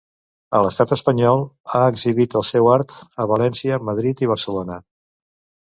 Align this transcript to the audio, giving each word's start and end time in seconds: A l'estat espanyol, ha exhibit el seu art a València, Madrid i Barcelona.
A 0.59 0.61
l'estat 0.67 0.93
espanyol, 0.95 1.43
ha 1.75 1.83
exhibit 1.91 2.39
el 2.41 2.47
seu 2.51 2.71
art 2.77 2.97
a 2.97 3.29
València, 3.35 3.81
Madrid 3.93 4.27
i 4.27 4.33
Barcelona. 4.35 4.83